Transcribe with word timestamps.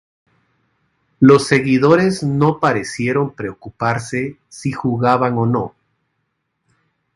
Los 1.19 1.45
seguidores 1.45 2.23
no 2.23 2.59
parecieron 2.59 3.35
preocuparse 3.35 4.39
si 4.49 4.71
jugaba 4.71 5.27
o 5.27 5.45
no. 5.45 5.75